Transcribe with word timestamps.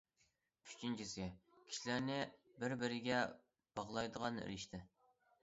ئۈچىنچىسى، 0.69 1.27
كىشىلەرنى 1.57 2.15
بىر- 2.65 2.77
بىرىگە 2.85 3.21
باغلايدىغان 3.83 4.43
رىشتە. 4.49 4.83